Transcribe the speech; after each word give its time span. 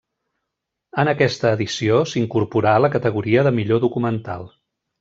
En 1.03 1.11
aquesta 1.11 1.51
edició 1.57 1.99
s'incorporà 2.13 2.73
la 2.87 2.91
categoria 2.99 3.47
de 3.49 3.53
Millor 3.61 3.85
documental. 3.87 4.51